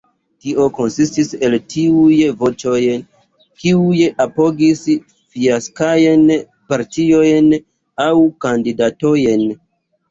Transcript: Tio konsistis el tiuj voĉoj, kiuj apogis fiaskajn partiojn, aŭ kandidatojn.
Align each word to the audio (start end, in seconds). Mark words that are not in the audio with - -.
Tio 0.43 0.63
konsistis 0.77 1.27
el 1.47 1.55
tiuj 1.73 2.17
voĉoj, 2.39 2.81
kiuj 3.63 4.01
apogis 4.27 4.83
fiaskajn 5.11 6.27
partiojn, 6.75 7.57
aŭ 8.11 8.15
kandidatojn. 8.49 9.49